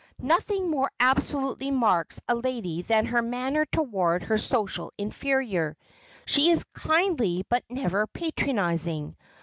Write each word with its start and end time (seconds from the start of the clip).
Nothing 0.23 0.71
more 0.71 0.89
absolutely 0.99 1.69
marks 1.69 2.19
a 2.27 2.33
lady 2.33 2.81
than 2.81 3.05
her 3.05 3.21
manner 3.21 3.67
toward 3.67 4.23
her 4.23 4.37
social 4.39 4.91
inferior. 4.97 5.77
She 6.25 6.49
is 6.49 6.63
kindly 6.73 7.45
but 7.49 7.63
never 7.69 8.07
patronizing. 8.07 9.15